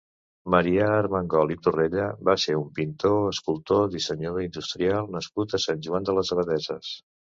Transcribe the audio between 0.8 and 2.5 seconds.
Armengol i Torrella va